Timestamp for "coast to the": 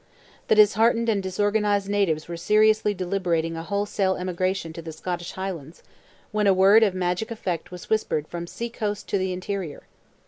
8.71-9.31